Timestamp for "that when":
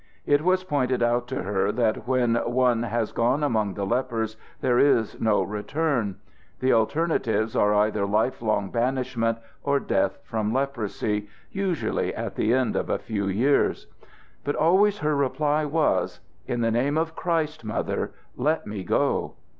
1.73-2.33